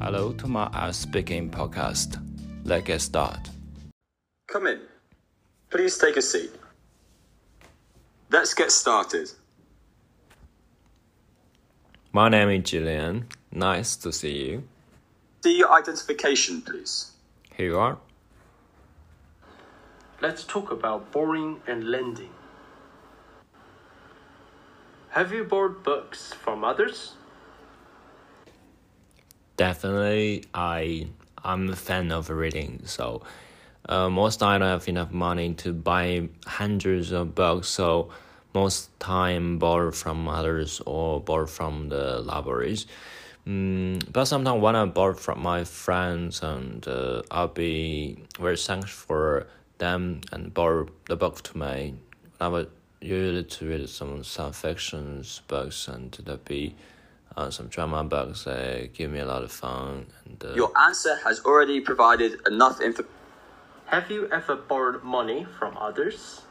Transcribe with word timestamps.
Hello 0.00 0.30
to 0.34 0.46
my 0.46 0.66
uh, 0.66 0.92
speaking 0.92 1.50
podcast. 1.50 2.22
Let's 2.64 2.84
get 2.84 3.00
started. 3.00 3.50
Come 4.46 4.68
in. 4.68 4.80
Please 5.70 5.98
take 5.98 6.16
a 6.16 6.22
seat. 6.22 6.52
Let's 8.30 8.54
get 8.54 8.70
started. 8.70 9.28
My 12.12 12.28
name 12.28 12.48
is 12.50 12.62
Jillian. 12.62 13.24
Nice 13.50 13.96
to 13.96 14.12
see 14.12 14.46
you. 14.46 14.62
See 15.42 15.58
your 15.58 15.72
identification, 15.72 16.62
please. 16.62 17.10
Here 17.56 17.66
you 17.66 17.78
are. 17.78 17.98
Let's 20.22 20.44
talk 20.44 20.70
about 20.70 21.10
borrowing 21.10 21.60
and 21.66 21.90
lending. 21.90 22.30
Have 25.10 25.32
you 25.32 25.42
borrowed 25.42 25.82
books 25.82 26.32
from 26.34 26.62
others? 26.62 27.14
Definitely, 29.58 30.44
I 30.54 31.08
I'm 31.44 31.68
a 31.70 31.74
fan 31.76 32.12
of 32.12 32.30
reading. 32.30 32.82
So, 32.84 33.22
uh, 33.88 34.08
most 34.08 34.40
I 34.40 34.56
don't 34.56 34.68
have 34.68 34.86
enough 34.88 35.10
money 35.10 35.52
to 35.54 35.72
buy 35.72 36.28
hundreds 36.46 37.10
of 37.10 37.34
books. 37.34 37.66
So, 37.66 38.10
most 38.54 38.98
time 39.00 39.58
borrow 39.58 39.90
from 39.90 40.28
others 40.28 40.80
or 40.86 41.20
borrow 41.20 41.46
from 41.46 41.88
the 41.88 42.20
libraries. 42.20 42.86
Mm, 43.48 44.12
but 44.12 44.26
sometimes 44.26 44.62
when 44.62 44.76
I 44.76 44.84
borrow 44.84 45.14
from 45.14 45.42
my 45.42 45.64
friends, 45.64 46.40
and 46.40 46.86
uh, 46.86 47.22
I'll 47.32 47.48
be 47.48 48.22
very 48.38 48.56
thankful 48.56 49.06
for 49.08 49.46
them 49.78 50.20
and 50.30 50.54
borrow 50.54 50.86
the 51.08 51.16
book 51.16 51.42
to 51.42 51.58
me. 51.58 51.94
I 52.40 52.46
would 52.46 52.70
usually 53.00 53.42
to 53.42 53.68
read 53.68 53.88
some 53.88 54.22
science 54.22 54.60
fiction 54.60 55.24
books 55.48 55.88
and 55.88 56.12
that 56.12 56.44
be 56.44 56.76
uh, 57.38 57.50
some 57.50 57.68
drama 57.68 58.02
books 58.02 58.44
that 58.44 58.92
give 58.92 59.10
me 59.12 59.20
a 59.20 59.26
lot 59.26 59.44
of 59.44 59.52
fun. 59.52 60.06
And 60.24 60.44
uh, 60.44 60.54
Your 60.54 60.72
answer 60.76 61.16
has 61.22 61.40
already 61.44 61.80
provided 61.80 62.40
enough 62.48 62.80
info. 62.80 63.04
Have 63.86 64.10
you 64.10 64.28
ever 64.32 64.56
borrowed 64.56 65.04
money 65.04 65.46
from 65.58 65.76
others? 65.76 66.42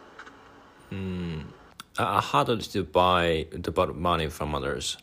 I, 1.99 2.17
I 2.17 2.21
hard 2.21 2.47
to 2.61 2.83
buy 2.83 3.47
to 3.61 3.71
borrow 3.71 3.93
money 3.93 4.29
from 4.29 4.55
others. 4.55 4.97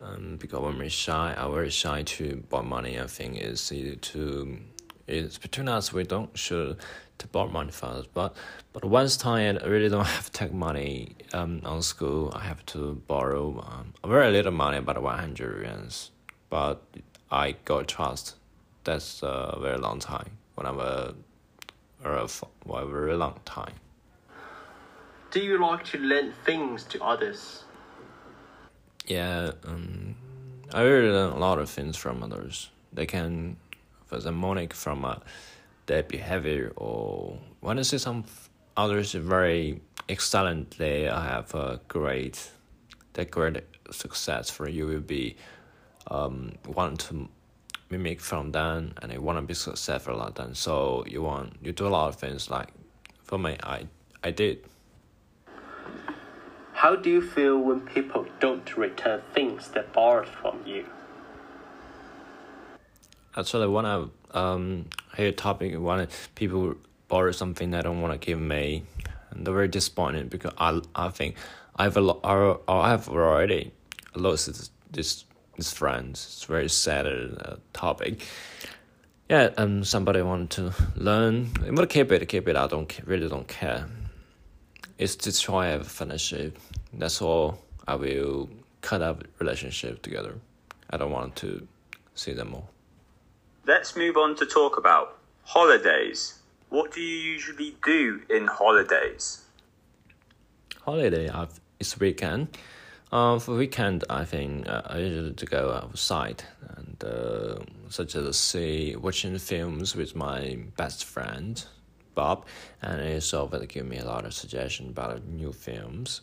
Um, 0.00 0.36
because 0.38 0.62
I'm 0.64 0.76
very 0.76 0.88
shy, 0.88 1.34
I'm 1.36 1.52
very 1.52 1.70
shy 1.70 2.02
to 2.02 2.42
borrow 2.48 2.64
money. 2.64 2.98
I 2.98 3.06
think 3.06 3.36
it's 3.36 3.70
easy 3.72 3.96
to 3.96 4.58
it's 5.06 5.38
between 5.38 5.68
us. 5.68 5.92
We 5.92 6.04
don't 6.04 6.36
should 6.36 6.78
to 7.18 7.26
borrow 7.28 7.48
money 7.48 7.72
others. 7.82 8.06
But 8.12 8.36
but 8.72 8.84
once 8.84 9.16
time 9.16 9.58
I 9.62 9.66
really 9.66 9.88
don't 9.88 10.06
have 10.16 10.30
take 10.32 10.52
money 10.52 11.16
um 11.32 11.60
on 11.64 11.82
school. 11.82 12.32
I 12.34 12.40
have 12.40 12.64
to 12.66 13.02
borrow 13.06 13.64
um, 13.66 13.94
very 14.04 14.30
little 14.32 14.52
money, 14.52 14.78
about 14.78 15.02
one 15.02 15.18
hundred 15.18 15.64
yuans. 15.64 16.10
But 16.50 16.82
I 17.30 17.56
got 17.64 17.88
trust. 17.88 18.36
That's 18.84 19.22
a 19.22 19.58
very 19.60 19.78
long 19.78 19.98
time. 19.98 20.30
When 20.54 20.66
I'm 20.66 20.78
a, 20.78 21.14
a, 22.04 22.28
a 22.70 22.86
very 22.86 23.16
long 23.16 23.40
time. 23.44 23.74
Do 25.32 25.40
you 25.40 25.60
like 25.60 25.84
to 25.86 25.98
lend 25.98 26.32
things 26.44 26.84
to 26.84 27.02
others? 27.02 27.64
Yeah, 29.06 29.52
um, 29.66 30.16
I 30.72 30.82
really 30.82 31.10
learn 31.10 31.32
a 31.32 31.38
lot 31.38 31.58
of 31.58 31.68
things 31.68 31.96
from 31.96 32.22
others. 32.22 32.70
They 32.92 33.06
can, 33.06 33.56
for 34.06 34.18
the 34.18 34.30
mnemonic 34.30 34.72
from 34.72 35.04
uh, 35.04 35.16
their 35.86 36.02
behavior, 36.02 36.72
or 36.76 37.38
when 37.60 37.78
I 37.78 37.82
see 37.82 37.98
some 37.98 38.24
others 38.76 39.12
very 39.12 39.80
excellently, 40.08 41.08
I 41.08 41.24
have 41.24 41.54
a 41.54 41.80
great, 41.88 42.50
that 43.14 43.30
great 43.30 43.62
success 43.90 44.50
for 44.50 44.68
you 44.68 44.86
will 44.86 45.00
be, 45.00 45.36
um, 46.08 46.52
want 46.66 47.00
to 47.00 47.28
mimic 47.90 48.20
from 48.20 48.52
them, 48.52 48.92
and 49.00 49.12
you 49.12 49.20
want 49.20 49.38
to 49.38 49.42
be 49.42 49.54
successful 49.54 50.16
like 50.16 50.34
them. 50.34 50.54
So 50.54 51.04
you 51.06 51.22
want 51.22 51.54
you 51.62 51.72
do 51.72 51.86
a 51.86 51.88
lot 51.88 52.08
of 52.08 52.16
things 52.16 52.50
like, 52.50 52.68
for 53.22 53.38
me, 53.38 53.56
I 53.62 53.86
I 54.22 54.30
did. 54.32 54.64
How 56.72 56.94
do 56.94 57.08
you 57.10 57.22
feel 57.22 57.58
when 57.58 57.80
people 57.80 58.26
don't 58.38 58.76
return 58.76 59.22
things 59.32 59.68
they 59.68 59.84
borrowed 59.94 60.28
from 60.28 60.66
you? 60.66 60.84
Actually, 63.36 63.68
when 63.68 63.86
I 63.86 64.04
um 64.32 64.86
a 65.24 65.32
topic 65.32 65.74
when 65.78 66.08
people 66.34 66.76
borrow 67.08 67.32
something 67.32 67.70
they 67.70 67.82
don't 67.82 68.02
want 68.02 68.20
to 68.20 68.24
give 68.24 68.40
me, 68.40 68.84
and 69.30 69.46
they're 69.46 69.54
very 69.54 69.68
disappointed 69.68 70.30
because 70.30 70.52
I 70.58 70.80
I 70.94 71.08
think 71.10 71.36
I've 71.76 71.96
a 71.96 72.00
lo- 72.00 72.20
or, 72.22 72.60
or 72.68 72.80
I've 72.82 73.08
already 73.08 73.72
lost 74.14 74.46
this 74.46 74.70
this 74.90 75.24
this 75.56 75.72
friends. 75.72 76.24
It's 76.26 76.44
very 76.44 76.68
sad 76.68 77.06
uh, 77.06 77.56
topic. 77.72 78.26
Yeah, 79.28 79.50
um, 79.56 79.82
somebody 79.82 80.22
want 80.22 80.50
to 80.50 80.72
learn. 80.94 81.50
I'm 81.64 81.74
gonna 81.74 81.86
keep 81.86 82.12
it, 82.12 82.28
keep 82.28 82.46
it. 82.48 82.56
I 82.56 82.66
don't 82.68 83.00
really 83.04 83.28
don't 83.28 83.48
care. 83.48 83.86
It's 84.98 85.16
destroy 85.16 85.74
a 85.74 85.82
friendship. 85.82 86.58
That's 86.92 87.20
all. 87.20 87.58
I 87.88 87.96
will 87.96 88.48
cut 88.80 89.02
up 89.02 89.24
relationship 89.38 90.02
together. 90.02 90.34
I 90.90 90.96
don't 90.96 91.10
want 91.10 91.36
to 91.36 91.66
see 92.14 92.32
them 92.32 92.50
more. 92.50 92.68
Let's 93.66 93.96
move 93.96 94.16
on 94.16 94.36
to 94.36 94.46
talk 94.46 94.78
about 94.78 95.18
holidays. 95.42 96.38
What 96.68 96.92
do 96.92 97.00
you 97.00 97.32
usually 97.32 97.76
do 97.84 98.22
in 98.30 98.46
holidays? 98.46 99.46
holiday 100.86 101.28
it's 101.80 101.98
weekend. 101.98 102.56
Uh, 103.10 103.38
for 103.38 103.56
weekend, 103.56 104.04
I 104.08 104.24
think 104.24 104.68
uh, 104.68 104.82
I 104.86 104.98
usually 104.98 105.34
to 105.34 105.46
go 105.46 105.72
outside 105.72 106.44
and 106.76 107.04
uh, 107.04 107.58
such 107.88 108.14
as 108.14 108.24
see 108.38 108.94
watching 108.96 109.36
films 109.38 109.96
with 109.96 110.14
my 110.14 110.58
best 110.76 111.04
friend 111.04 111.62
Bob, 112.14 112.46
and 112.82 113.00
it's 113.00 113.34
also 113.34 113.66
give 113.66 113.86
me 113.86 113.98
a 113.98 114.04
lot 114.04 114.24
of 114.24 114.32
suggestions 114.32 114.90
about 114.90 115.26
new 115.26 115.52
films. 115.52 116.20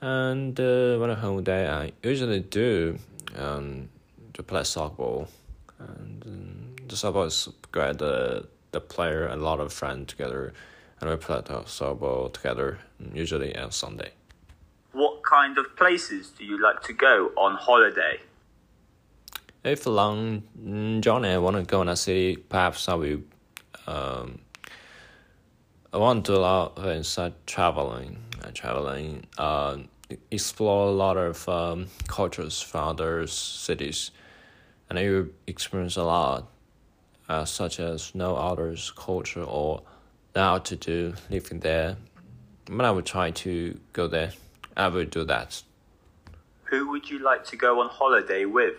And 0.00 0.58
uh, 0.58 0.98
I'm 1.10 1.16
home 1.16 1.42
day, 1.44 1.68
I 1.68 1.92
usually 2.02 2.40
do 2.40 2.98
um, 3.36 3.88
to 4.34 4.42
play 4.42 4.62
softball, 4.62 5.28
and 5.78 6.22
um, 6.26 6.75
the 6.88 6.94
softball 6.94 7.26
is 7.26 7.48
great. 7.72 7.98
The 7.98 8.46
the 8.72 8.80
player 8.80 9.24
and 9.24 9.40
a 9.40 9.44
lot 9.44 9.60
of 9.60 9.72
friends 9.72 10.12
together, 10.12 10.52
and 11.00 11.08
we 11.08 11.16
play 11.16 11.40
the 11.44 11.60
softball 11.62 12.32
together 12.32 12.78
usually 13.14 13.56
on 13.56 13.70
Sunday. 13.72 14.10
What 14.92 15.22
kind 15.22 15.58
of 15.58 15.76
places 15.76 16.30
do 16.30 16.44
you 16.44 16.60
like 16.60 16.82
to 16.82 16.92
go 16.92 17.32
on 17.36 17.56
holiday? 17.56 18.20
If 19.64 19.86
long 19.86 20.42
journey, 21.00 21.30
I 21.30 21.38
want 21.38 21.56
to 21.56 21.62
go 21.62 21.82
in 21.82 21.88
a 21.88 21.96
city, 21.96 22.36
perhaps 22.36 22.88
I 22.88 22.94
will. 22.94 23.20
Um, 23.86 24.40
I 25.92 25.98
want 25.98 26.26
to 26.26 26.32
do 26.32 26.38
a 26.38 26.40
lot 26.40 26.78
of 26.78 27.46
traveling, 27.46 28.18
uh, 28.44 28.50
traveling, 28.52 29.26
uh, 29.38 29.78
explore 30.30 30.88
a 30.88 30.92
lot 30.92 31.16
of 31.16 31.48
um, 31.48 31.86
cultures 32.06 32.60
from 32.60 32.88
other 32.88 33.26
cities, 33.26 34.10
and 34.88 34.98
you 34.98 35.32
experience 35.46 35.96
a 35.96 36.04
lot, 36.04 36.48
uh, 37.28 37.44
such 37.44 37.80
as 37.80 38.14
no 38.14 38.36
others 38.36 38.92
culture 38.96 39.42
or 39.42 39.82
now 40.34 40.58
to 40.58 40.76
do 40.76 41.14
living 41.30 41.60
there. 41.60 41.96
But 42.66 42.84
I 42.84 42.90
would 42.90 43.06
try 43.06 43.30
to 43.30 43.78
go 43.92 44.06
there. 44.06 44.32
I 44.76 44.88
will 44.88 45.04
do 45.04 45.24
that. 45.24 45.62
Who 46.64 46.90
would 46.90 47.08
you 47.08 47.20
like 47.20 47.44
to 47.46 47.56
go 47.56 47.80
on 47.80 47.88
holiday 47.88 48.44
with? 48.44 48.76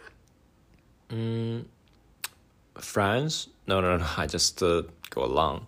friends. 2.79 3.49
No, 3.65 3.81
no, 3.81 3.97
no. 3.97 4.05
I 4.17 4.27
just 4.27 4.61
uh, 4.61 4.83
go 5.09 5.23
along. 5.23 5.67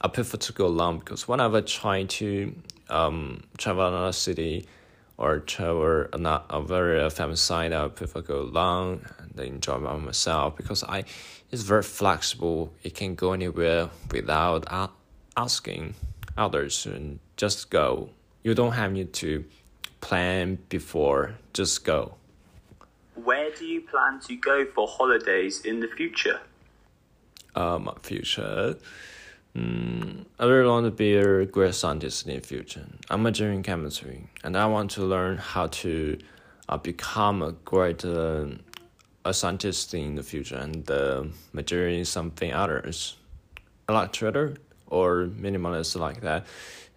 I 0.00 0.08
prefer 0.08 0.36
to 0.38 0.52
go 0.52 0.66
along 0.66 1.00
because 1.00 1.26
whenever 1.26 1.58
I 1.58 1.62
try 1.62 2.04
to 2.04 2.54
um, 2.88 3.42
travel 3.56 3.88
another 3.88 4.12
city 4.12 4.66
or 5.16 5.40
travel 5.40 6.06
not 6.16 6.46
a 6.50 6.62
very 6.62 7.10
famous 7.10 7.42
site, 7.42 7.72
I 7.72 7.88
prefer 7.88 8.22
go 8.22 8.42
along 8.42 9.04
and 9.38 9.54
enjoy 9.54 9.78
by 9.78 9.96
myself 9.96 10.56
because 10.56 10.84
I 10.84 11.04
it's 11.50 11.62
very 11.62 11.82
flexible. 11.82 12.72
It 12.82 12.94
can 12.94 13.14
go 13.14 13.32
anywhere 13.32 13.90
without 14.10 14.64
a- 14.70 14.90
asking 15.36 15.94
others 16.36 16.86
and 16.86 17.18
just 17.36 17.70
go. 17.70 18.10
You 18.42 18.54
don't 18.54 18.72
have 18.72 18.92
need 18.92 19.12
to 19.14 19.44
plan 20.00 20.58
before. 20.68 21.34
Just 21.52 21.84
go. 21.84 22.14
Where 23.14 23.50
do 23.50 23.64
you 23.64 23.80
plan 23.80 24.20
to 24.20 24.36
go 24.36 24.64
for 24.74 24.86
holidays 24.86 25.62
in 25.64 25.80
the 25.80 25.88
future? 25.88 26.40
uh, 27.58 27.78
my 27.78 27.92
future. 28.02 28.76
Mm, 29.56 30.26
I 30.38 30.44
really 30.44 30.68
want 30.68 30.86
to 30.86 30.90
be 30.90 31.16
a 31.16 31.44
great 31.46 31.74
scientist 31.74 32.26
in 32.26 32.34
the 32.34 32.40
future. 32.40 32.86
I'm 33.10 33.22
majoring 33.22 33.56
in 33.56 33.62
chemistry, 33.62 34.28
and 34.44 34.56
I 34.56 34.66
want 34.66 34.92
to 34.92 35.02
learn 35.02 35.38
how 35.38 35.66
to 35.82 36.18
uh, 36.68 36.76
become 36.76 37.42
a 37.42 37.52
great 37.52 38.04
uh, 38.04 38.46
a 39.28 39.34
scientist 39.34 39.94
in 39.94 40.14
the 40.14 40.22
future 40.22 40.56
and 40.56 40.90
uh, 40.90 41.24
major 41.52 41.88
in 41.88 42.04
something 42.04 42.52
others. 42.52 43.16
Like 43.88 44.12
Twitter 44.12 44.56
or 44.86 45.26
minimalist 45.26 45.96
like 45.96 46.20
that. 46.22 46.46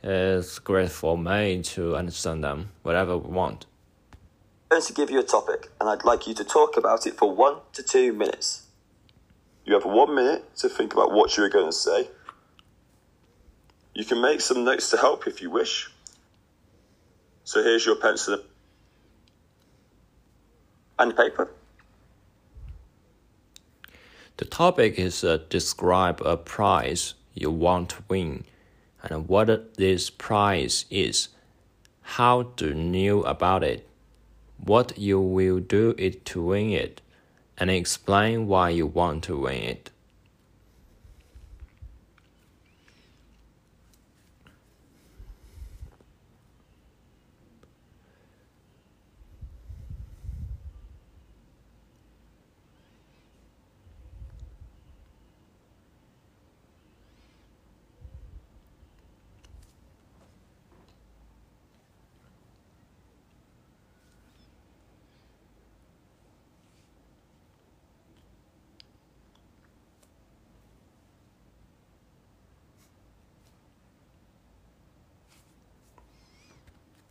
It's 0.03 0.59
great 0.59 0.91
for 0.91 1.17
me 1.17 1.61
to 1.61 1.95
understand 1.95 2.43
them, 2.43 2.69
whatever 2.83 3.17
we 3.17 3.29
want. 3.29 3.65
I'm 4.71 4.79
going 4.79 4.87
to 4.87 4.93
give 4.93 5.11
you 5.11 5.19
a 5.19 5.23
topic, 5.23 5.69
and 5.79 5.89
I'd 5.89 6.05
like 6.05 6.27
you 6.27 6.33
to 6.33 6.43
talk 6.43 6.77
about 6.77 7.05
it 7.05 7.17
for 7.17 7.33
one 7.33 7.57
to 7.73 7.83
two 7.83 8.13
minutes. 8.13 8.67
You 9.65 9.73
have 9.73 9.85
one 9.85 10.15
minute 10.15 10.55
to 10.57 10.69
think 10.69 10.93
about 10.93 11.11
what 11.11 11.37
you 11.37 11.43
are 11.43 11.49
going 11.49 11.67
to 11.67 11.77
say. 11.77 12.09
You 13.93 14.05
can 14.05 14.21
make 14.21 14.41
some 14.41 14.63
notes 14.63 14.89
to 14.91 14.97
help 14.97 15.27
if 15.27 15.41
you 15.41 15.49
wish. 15.49 15.91
So 17.43 17.61
here's 17.61 17.85
your 17.85 17.97
pencil 17.97 18.39
and 20.97 21.15
paper. 21.15 21.51
The 24.41 24.47
topic 24.47 24.97
is 24.97 25.23
uh, 25.23 25.37
describe 25.49 26.19
a 26.25 26.35
prize 26.35 27.13
you 27.35 27.51
want 27.51 27.89
to 27.89 28.03
win 28.09 28.45
and 29.03 29.27
what 29.27 29.75
this 29.75 30.09
prize 30.09 30.85
is, 30.89 31.29
how 32.01 32.49
to 32.57 32.73
know 32.73 33.21
about 33.21 33.63
it, 33.63 33.87
what 34.57 34.97
you 34.97 35.19
will 35.19 35.59
do 35.59 35.93
it 35.95 36.25
to 36.25 36.41
win 36.41 36.71
it, 36.71 37.01
and 37.55 37.69
explain 37.69 38.47
why 38.47 38.71
you 38.71 38.87
want 38.87 39.25
to 39.25 39.37
win 39.37 39.61
it. 39.61 39.91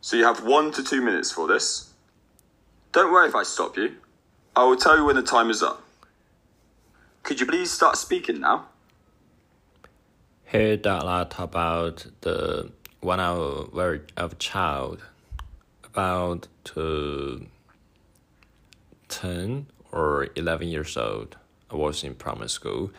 So 0.01 0.17
you 0.17 0.25
have 0.25 0.43
one 0.43 0.71
to 0.71 0.83
two 0.83 1.01
minutes 1.01 1.31
for 1.31 1.47
this. 1.47 1.93
Don't 2.91 3.13
worry 3.13 3.29
if 3.29 3.35
I 3.35 3.43
stop 3.43 3.77
you. 3.77 3.95
I 4.55 4.65
will 4.65 4.75
tell 4.75 4.97
you 4.97 5.05
when 5.05 5.15
the 5.15 5.21
time 5.21 5.51
is 5.51 5.61
up. 5.61 5.83
Could 7.21 7.39
you 7.39 7.45
please 7.45 7.71
start 7.71 7.97
speaking 7.97 8.39
now? 8.39 8.65
Heard 10.45 10.85
a 10.87 11.05
lot 11.05 11.35
about 11.37 12.07
the 12.21 12.71
when 12.99 13.19
I 13.19 13.31
was 13.31 13.99
a 14.17 14.29
child, 14.35 15.01
about 15.85 16.47
to 16.65 17.45
ten 19.07 19.67
or 19.91 20.27
eleven 20.35 20.67
years 20.67 20.97
old. 20.97 21.37
I 21.69 21.75
was 21.75 22.03
in 22.03 22.15
primary 22.15 22.49
school. 22.49 22.91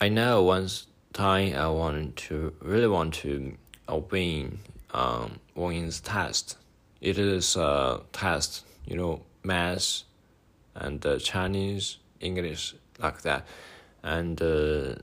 I 0.00 0.08
know 0.08 0.42
once 0.42 0.86
time 1.12 1.54
I 1.54 1.68
wanted 1.68 2.16
to 2.16 2.54
really 2.60 2.88
want 2.88 3.14
to 3.14 3.56
win 4.10 4.58
um, 4.92 5.40
Wang's 5.54 6.00
test. 6.00 6.56
It 7.00 7.18
is 7.18 7.56
a 7.56 8.02
test, 8.12 8.64
you 8.86 8.96
know, 8.96 9.22
math 9.42 10.02
and 10.74 11.04
uh, 11.04 11.18
Chinese, 11.18 11.98
English, 12.20 12.74
like 12.98 13.22
that. 13.22 13.46
And 14.02 14.40
uh, 14.40 14.94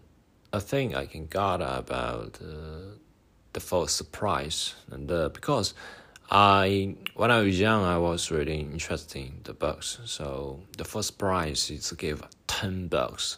I 0.53 0.59
think 0.59 0.95
I 0.95 1.05
can 1.05 1.27
got 1.27 1.61
about 1.61 2.39
uh, 2.41 2.95
the 3.53 3.59
first 3.59 3.97
surprise, 3.97 4.75
And 4.91 5.11
uh, 5.11 5.29
because 5.29 5.73
I, 6.29 6.95
when 7.15 7.31
I 7.31 7.41
was 7.41 7.59
young, 7.59 7.83
I 7.83 7.97
was 7.97 8.31
really 8.31 8.59
interested 8.59 9.19
in 9.19 9.41
the 9.43 9.53
books. 9.53 9.99
So 10.05 10.61
the 10.77 10.85
first 10.85 11.17
prize 11.17 11.69
is 11.71 11.89
to 11.89 11.95
give 11.95 12.21
10 12.47 12.87
bucks. 12.87 13.37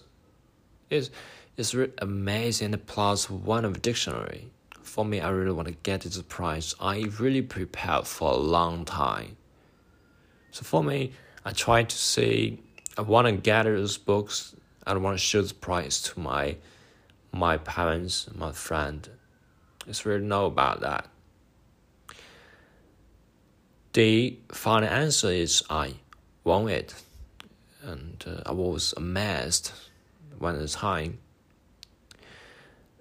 It's, 0.89 1.09
it's 1.55 1.73
really 1.73 1.93
amazing 1.99 2.77
plus 2.85 3.29
one 3.29 3.63
of 3.65 3.81
dictionary 3.81 4.51
for 4.89 5.05
me, 5.05 5.21
I 5.21 5.29
really 5.29 5.51
want 5.51 5.67
to 5.67 5.75
get 5.83 6.01
this 6.01 6.21
prize. 6.23 6.75
I 6.81 7.05
really 7.19 7.43
prepared 7.43 8.07
for 8.07 8.31
a 8.31 8.37
long 8.37 8.85
time. 8.85 9.37
So 10.51 10.63
for 10.63 10.83
me, 10.83 11.13
I 11.45 11.51
try 11.51 11.83
to 11.83 11.95
say 11.95 12.59
I 12.97 13.01
want 13.01 13.27
to 13.27 13.33
gather 13.33 13.77
those 13.77 13.97
books. 13.97 14.55
I 14.85 14.97
want 14.97 15.17
to 15.17 15.23
show 15.23 15.41
the 15.41 15.53
prize 15.53 16.01
to 16.01 16.19
my 16.19 16.57
my 17.31 17.57
parents, 17.57 18.27
my 18.35 18.51
friend. 18.51 19.07
It's 19.85 20.05
really 20.05 20.25
know 20.25 20.45
about 20.47 20.81
that. 20.81 21.07
The 23.93 24.39
final 24.51 24.89
answer 24.89 25.29
is 25.29 25.63
I 25.69 25.93
want 26.43 26.71
it, 26.71 26.95
and 27.83 28.23
uh, 28.27 28.49
I 28.49 28.53
was 28.53 28.93
amazed 28.97 29.71
when 30.39 30.57
the 30.57 30.67
time. 30.67 31.19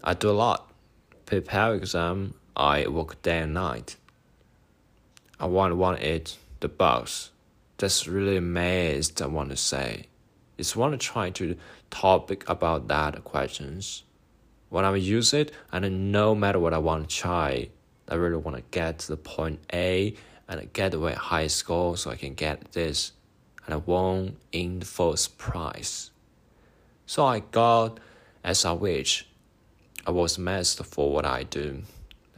I 0.04 0.14
do 0.14 0.30
a 0.30 0.32
lot 0.32 0.67
prepare 1.28 1.74
exam, 1.74 2.32
I 2.56 2.88
work 2.88 3.20
day 3.20 3.40
and 3.40 3.52
night. 3.52 3.96
I 5.38 5.44
want 5.44 5.76
want 5.76 6.00
it 6.00 6.38
the 6.60 6.68
box. 6.68 7.30
That's 7.76 8.08
really 8.08 8.38
amazed. 8.38 9.20
I 9.20 9.26
want 9.26 9.50
to 9.50 9.56
say. 9.56 10.06
It's 10.56 10.74
want 10.74 10.98
to 10.98 11.06
try 11.06 11.28
to 11.28 11.54
topic 11.90 12.48
about 12.48 12.88
that 12.88 13.22
questions. 13.24 14.04
When 14.70 14.86
I 14.86 14.96
use 14.96 15.34
it, 15.34 15.52
and 15.70 16.10
no 16.10 16.34
matter 16.34 16.58
what 16.58 16.72
I 16.72 16.78
want 16.78 17.10
to 17.10 17.14
try, 17.14 17.68
I 18.08 18.14
really 18.14 18.38
want 18.38 18.56
to 18.56 18.62
get 18.70 19.00
to 19.00 19.08
the 19.08 19.18
point 19.18 19.60
A 19.74 20.14
and 20.48 20.72
get 20.72 20.94
away 20.94 21.12
high 21.12 21.48
score 21.48 21.98
so 21.98 22.10
I 22.10 22.16
can 22.16 22.32
get 22.32 22.72
this, 22.72 23.12
and 23.66 23.74
I 23.74 23.76
won 23.76 24.38
in 24.50 24.78
the 24.78 24.86
first 24.86 25.36
prize. 25.36 26.10
So 27.04 27.26
I 27.26 27.40
got 27.40 28.00
as 28.42 28.64
I 28.64 28.72
wish 28.72 29.27
I 30.08 30.10
was 30.10 30.38
missed 30.38 30.82
for 30.86 31.12
what 31.12 31.26
I 31.26 31.42
do. 31.42 31.82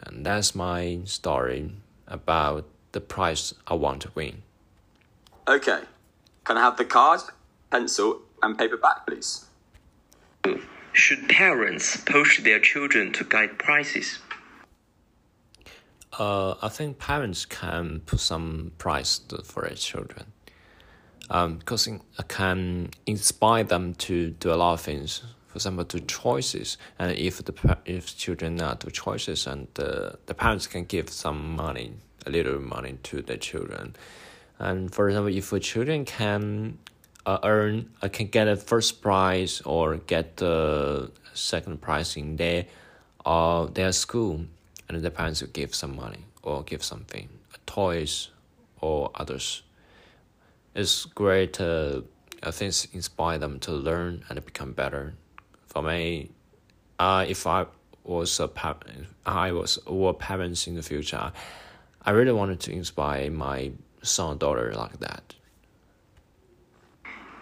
And 0.02 0.26
that's 0.26 0.56
my 0.56 1.02
story 1.04 1.70
about 2.08 2.64
the 2.90 3.00
prize 3.00 3.54
I 3.64 3.74
want 3.74 4.02
to 4.02 4.10
win. 4.12 4.42
Okay. 5.46 5.82
Can 6.42 6.58
I 6.58 6.62
have 6.62 6.76
the 6.76 6.84
card, 6.84 7.20
pencil, 7.70 8.22
and 8.42 8.58
paper 8.58 8.76
back, 8.76 9.06
please? 9.06 9.44
Should 10.92 11.28
parents 11.28 11.96
push 11.98 12.42
their 12.42 12.58
children 12.58 13.12
to 13.12 13.22
guide 13.22 13.56
prizes? 13.56 14.18
Uh, 16.18 16.56
I 16.60 16.68
think 16.68 16.98
parents 16.98 17.44
can 17.46 18.00
put 18.04 18.18
some 18.18 18.72
price 18.78 19.20
for 19.44 19.62
their 19.62 19.76
children. 19.76 20.32
Um, 21.30 21.58
because 21.58 21.86
it 21.86 22.00
can 22.26 22.90
inspire 23.06 23.62
them 23.62 23.94
to 24.06 24.30
do 24.30 24.52
a 24.52 24.56
lot 24.56 24.72
of 24.72 24.80
things 24.80 25.22
for 25.50 25.56
example, 25.56 25.84
do 25.84 25.98
choices, 25.98 26.78
and 26.96 27.10
if 27.10 27.44
the 27.44 27.76
if 27.84 28.16
children 28.16 28.54
not 28.54 28.78
do 28.80 28.90
choices, 28.90 29.48
and 29.48 29.66
the 29.74 30.16
the 30.26 30.34
parents 30.34 30.68
can 30.68 30.84
give 30.84 31.10
some 31.10 31.56
money, 31.56 31.94
a 32.24 32.30
little 32.30 32.60
money 32.60 32.98
to 33.02 33.20
the 33.20 33.36
children, 33.36 33.96
and 34.60 34.94
for 34.94 35.08
example, 35.08 35.34
if 35.34 35.50
the 35.50 35.58
children 35.58 36.04
can 36.04 36.78
uh, 37.26 37.38
earn, 37.42 37.90
uh, 38.00 38.08
can 38.08 38.28
get 38.28 38.46
a 38.46 38.54
first 38.54 39.02
prize 39.02 39.60
or 39.62 39.96
get 39.96 40.36
the 40.36 41.10
second 41.34 41.80
prize 41.80 42.16
in 42.16 42.36
their, 42.36 42.66
uh, 43.26 43.64
their 43.66 43.90
school, 43.90 44.44
and 44.88 45.02
the 45.02 45.10
parents 45.10 45.40
will 45.40 45.48
give 45.48 45.74
some 45.74 45.96
money 45.96 46.24
or 46.44 46.62
give 46.62 46.84
something, 46.84 47.28
toys 47.66 48.28
or 48.80 49.10
others. 49.16 49.62
It's 50.76 51.06
great. 51.06 51.60
Uh, 51.60 52.02
I 52.42 52.52
think 52.52 52.74
inspire 52.92 53.38
them 53.38 53.58
to 53.60 53.72
learn 53.72 54.24
and 54.28 54.42
become 54.44 54.72
better 54.72 55.14
for 55.70 55.82
me, 55.82 56.30
uh, 56.98 57.24
if 57.26 57.46
I 57.46 57.66
was 58.04 58.40
a 58.40 58.48
pa- 58.48 58.76
I 59.24 59.52
was 59.52 59.78
were 59.86 60.12
parents 60.12 60.66
in 60.66 60.74
the 60.74 60.82
future, 60.82 61.32
I 62.02 62.10
really 62.10 62.32
wanted 62.32 62.60
to 62.60 62.72
inspire 62.72 63.30
my 63.30 63.72
son 64.02 64.38
daughter 64.38 64.72
like 64.74 64.98
that. 64.98 65.34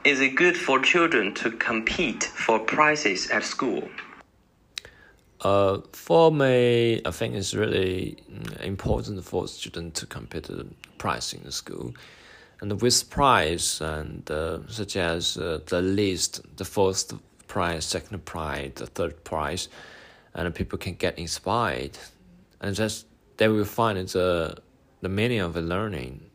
Is 0.04 0.20
it 0.20 0.36
good 0.36 0.56
for 0.56 0.80
children 0.80 1.34
to 1.34 1.50
compete 1.50 2.24
for 2.24 2.58
prizes 2.58 3.30
at 3.30 3.44
school? 3.44 3.88
Uh, 5.40 5.78
for 5.92 6.32
me, 6.32 7.00
I 7.04 7.10
think 7.10 7.34
it's 7.34 7.54
really 7.54 8.16
important 8.60 9.24
for 9.24 9.46
students 9.48 10.00
to 10.00 10.06
compete 10.06 10.44
the 10.44 10.66
prize 10.98 11.32
in 11.32 11.44
the 11.44 11.52
school. 11.52 11.94
And 12.60 12.80
with 12.80 13.08
prize 13.08 13.80
and 13.80 14.28
uh, 14.30 14.66
such 14.68 14.96
as 14.96 15.36
uh, 15.36 15.60
the 15.66 15.80
list, 15.80 16.40
the 16.56 16.64
first 16.64 17.14
prize, 17.48 17.84
second 17.84 18.24
prize, 18.24 18.72
the 18.76 18.86
third 18.86 19.24
prize, 19.24 19.68
and 20.34 20.54
people 20.54 20.78
can 20.78 20.94
get 20.94 21.18
inspired, 21.18 21.98
and 22.60 22.76
just 22.76 23.06
they 23.38 23.48
will 23.48 23.64
find 23.64 23.98
the 24.08 24.56
the 25.00 25.08
meaning 25.08 25.40
of 25.40 25.54
the 25.54 25.62
learning. 25.62 26.30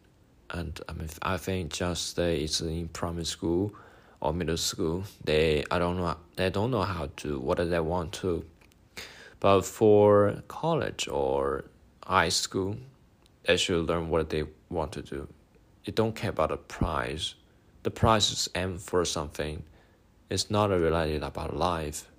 And 0.50 0.80
I 0.88 0.94
mean, 0.94 1.10
I 1.22 1.38
think 1.38 1.72
just 1.72 2.20
uh, 2.20 2.24
it's 2.24 2.62
in 2.62 2.88
primary 2.90 3.26
school 3.26 3.74
or 4.22 4.34
middle 4.34 4.58
school, 4.58 5.04
they 5.24 5.64
I 5.70 5.80
don't 5.80 5.98
know 5.98 6.18
they 6.36 6.50
don't 6.50 6.72
know 6.72 6.84
how 6.84 7.10
to 7.18 7.40
what 7.40 7.58
do 7.58 7.66
they 7.66 7.80
want 7.80 8.14
to. 8.24 8.46
But 9.40 9.64
for 9.64 10.42
college 10.48 11.08
or 11.10 11.66
high 12.06 12.30
school, 12.30 12.78
they 13.44 13.58
should 13.58 13.88
learn 13.88 14.10
what 14.10 14.30
they 14.30 14.46
want 14.70 14.94
to 14.94 15.02
do. 15.02 15.28
They 15.86 15.92
don't 15.92 16.16
care 16.16 16.30
about 16.30 16.50
the 16.50 16.58
prize. 16.58 17.36
The 17.84 17.92
prize 17.92 18.32
is 18.32 18.50
aim 18.56 18.78
for 18.78 19.04
something 19.04 19.64
It's 20.30 20.50
not 20.50 20.70
related 20.70 21.24
about 21.24 21.56
life. 21.56 22.10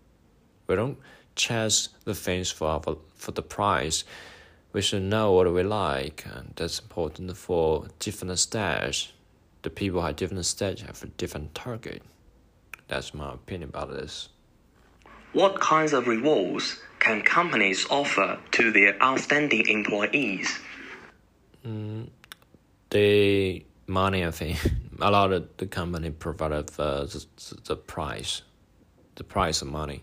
We 0.66 0.76
don't 0.76 0.98
chase 1.34 1.88
the 2.04 2.14
things 2.14 2.50
for 2.50 2.68
our, 2.68 2.96
for 3.14 3.32
the 3.32 3.42
price. 3.42 4.04
We 4.72 4.82
should 4.82 5.02
know 5.02 5.32
what 5.32 5.52
we 5.52 5.62
like, 5.62 6.24
and 6.26 6.52
that's 6.56 6.78
important 6.80 7.36
for 7.36 7.86
different 7.98 8.38
stage. 8.38 9.14
The 9.62 9.70
people 9.70 10.04
at 10.04 10.16
different 10.16 10.44
stage 10.46 10.82
have 10.82 11.02
a 11.02 11.06
different 11.06 11.54
target. 11.54 12.02
That's 12.88 13.14
my 13.14 13.32
opinion 13.32 13.70
about 13.70 13.90
this. 13.90 14.28
What 15.32 15.60
kinds 15.60 15.92
of 15.92 16.06
rewards 16.06 16.80
can 17.00 17.22
companies 17.22 17.86
offer 17.90 18.38
to 18.52 18.70
their 18.70 19.00
outstanding 19.02 19.66
employees? 19.68 20.58
Mm, 21.66 22.08
the 22.90 23.64
money, 23.86 24.24
I 24.24 24.30
think, 24.30 24.58
a 25.00 25.10
lot 25.10 25.32
of 25.32 25.48
the 25.56 25.66
company 25.66 26.10
provided 26.10 26.68
the, 26.68 27.24
the 27.64 27.76
price, 27.76 28.42
the 29.16 29.24
price 29.24 29.62
of 29.62 29.68
money, 29.68 30.02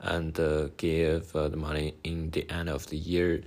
and 0.00 0.38
uh, 0.38 0.68
give 0.76 1.34
uh, 1.34 1.48
the 1.48 1.56
money 1.56 1.94
in 2.04 2.30
the 2.30 2.50
end 2.50 2.68
of 2.68 2.86
the 2.88 2.96
year. 2.96 3.42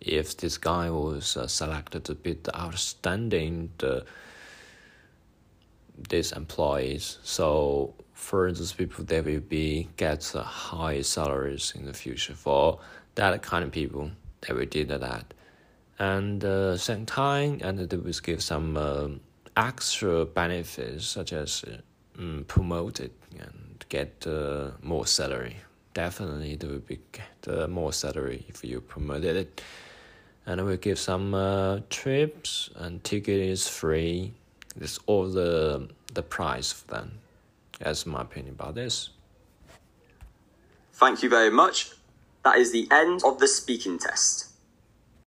If 0.00 0.36
this 0.36 0.58
guy 0.58 0.90
was 0.90 1.36
uh, 1.36 1.46
selected 1.46 2.04
to 2.04 2.14
be 2.14 2.34
the 2.34 2.56
outstanding 2.58 3.70
the 3.78 4.04
these 6.10 6.32
employees, 6.32 7.18
so 7.22 7.94
for 8.12 8.52
those 8.52 8.74
people, 8.74 9.04
they 9.04 9.22
will 9.22 9.40
be 9.40 9.88
get 9.96 10.22
high 10.26 11.00
salaries 11.00 11.72
in 11.74 11.86
the 11.86 11.94
future. 11.94 12.34
For 12.34 12.78
that 13.14 13.42
kind 13.42 13.64
of 13.64 13.72
people, 13.72 14.10
they 14.42 14.52
will 14.52 14.66
do 14.66 14.84
that 14.84 15.32
and 15.98 16.44
uh, 16.44 16.76
same 16.76 17.06
time, 17.06 17.60
and 17.62 17.78
they 17.78 17.96
will 17.96 18.12
give 18.22 18.42
some 18.42 18.76
uh, 18.76 19.08
extra 19.56 20.24
benefits 20.26 21.06
such 21.06 21.32
as 21.32 21.64
uh, 21.64 22.20
mm, 22.20 22.46
promoted 22.46 23.10
and 23.38 23.84
get 23.88 24.26
uh, 24.26 24.70
more 24.82 25.06
salary. 25.06 25.56
Definitely, 25.94 26.56
they 26.56 26.66
will 26.66 26.78
be 26.78 27.00
get 27.12 27.48
uh, 27.48 27.66
more 27.66 27.92
salary 27.92 28.44
if 28.48 28.62
you 28.62 28.80
promoted 28.80 29.36
it, 29.36 29.62
and 30.44 30.60
we 30.60 30.72
will 30.72 30.76
give 30.76 30.98
some 30.98 31.34
uh, 31.34 31.80
trips 31.88 32.70
and 32.76 33.02
ticket 33.02 33.40
is 33.40 33.66
free. 33.66 34.34
It's 34.78 34.98
all 35.06 35.28
the 35.28 35.88
the 36.12 36.22
price 36.22 36.72
for 36.72 36.86
them. 36.88 37.12
That's 37.78 38.06
my 38.06 38.22
opinion 38.22 38.54
about 38.54 38.74
this. 38.74 39.10
Thank 40.94 41.22
you 41.22 41.28
very 41.28 41.50
much. 41.50 41.90
That 42.42 42.58
is 42.58 42.72
the 42.72 42.88
end 42.90 43.22
of 43.24 43.38
the 43.38 43.48
speaking 43.48 43.98
test. 43.98 44.55